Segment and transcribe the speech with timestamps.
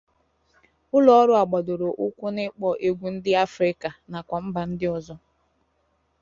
[0.95, 5.15] Ụlọ ọrụ a gbadoro ụkwụ na-ikpọ naanị egwu ndị Africa nakwa mba ndị ọzọ.